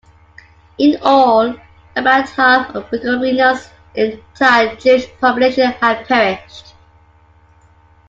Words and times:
In 0.79 0.97
all, 1.03 1.55
about 1.95 2.27
half 2.31 2.73
of 2.73 2.89
Bukovina's 2.89 3.69
entire 3.93 4.75
Jewish 4.77 5.05
population 5.19 5.73
had 5.73 6.07
perished. 6.07 6.73